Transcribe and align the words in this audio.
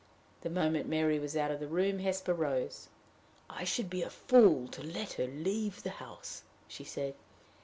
The 0.41 0.49
moment 0.49 0.89
Mary 0.89 1.19
was 1.19 1.37
out 1.37 1.51
of 1.51 1.59
the 1.59 1.67
room, 1.67 1.99
Hesper 1.99 2.33
rose. 2.33 2.89
"I 3.47 3.63
should 3.63 3.87
be 3.87 4.01
a 4.01 4.09
fool 4.09 4.67
to 4.69 4.81
let 4.81 5.13
her 5.13 5.27
leave 5.27 5.83
the 5.83 5.91
house," 6.01 6.41
she 6.67 6.83
said. 6.83 7.13